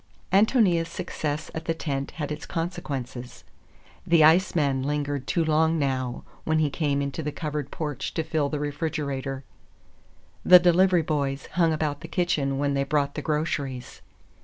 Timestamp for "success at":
0.89-1.65